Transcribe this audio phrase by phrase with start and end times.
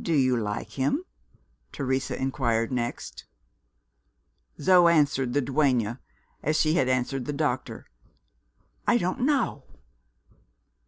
[0.00, 1.02] "Do you like him?"
[1.72, 3.24] Teresa inquired next.
[4.60, 5.98] Zo answered the duenna
[6.40, 7.86] as she had answered the doctor:
[8.86, 9.64] "I don't know."